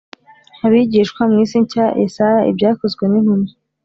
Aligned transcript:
abigishwa 0.65 1.21
mu 1.31 1.35
isi 1.43 1.57
nshya 1.63 1.85
Yesaya 2.01 2.39
Ibyakozwe 2.51 3.03
nintumwa 3.07 3.51